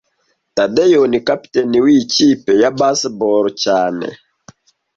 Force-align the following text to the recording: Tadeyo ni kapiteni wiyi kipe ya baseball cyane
Tadeyo 0.55 1.01
ni 1.07 1.19
kapiteni 1.19 1.81
wiyi 1.83 2.03
kipe 2.13 2.51
ya 2.61 2.69
baseball 2.79 3.45
cyane 3.63 4.07